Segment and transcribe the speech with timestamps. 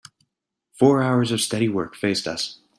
[0.73, 2.57] Four hours of steady work faced us.